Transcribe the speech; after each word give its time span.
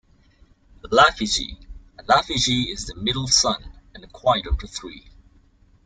Laphiji- 0.89 1.59
Laphiji 2.09 2.71
is 2.73 2.87
the 2.87 2.95
middle 2.97 3.27
son 3.27 3.71
and 3.93 4.01
the 4.03 4.07
quiet 4.07 4.45
one 4.45 4.55
of 4.55 4.59
the 4.59 4.65
three. 4.65 5.11